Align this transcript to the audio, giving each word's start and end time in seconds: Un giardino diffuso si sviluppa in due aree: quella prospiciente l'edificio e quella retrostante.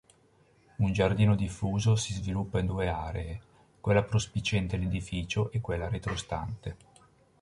Un 0.77 0.91
giardino 0.93 1.35
diffuso 1.35 1.95
si 1.95 2.13
sviluppa 2.13 2.57
in 2.57 2.65
due 2.65 2.87
aree: 2.89 3.39
quella 3.79 4.01
prospiciente 4.01 4.75
l'edificio 4.75 5.51
e 5.51 5.61
quella 5.61 5.89
retrostante. 5.89 6.75